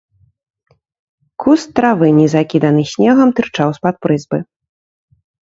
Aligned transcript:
Куст 1.43 1.67
травы, 1.79 2.07
не 2.21 2.25
закіданы 2.35 2.83
снегам, 2.93 3.29
тырчаў 3.41 3.69
з-пад 3.79 3.95
прызбы. 4.09 4.37